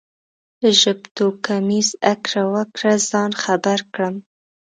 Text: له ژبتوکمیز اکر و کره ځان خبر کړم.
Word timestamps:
له 0.61 0.69
ژبتوکمیز 0.81 1.89
اکر 2.13 2.35
و 2.53 2.55
کره 2.75 2.95
ځان 3.09 3.31
خبر 3.43 3.79
کړم. 3.93 4.15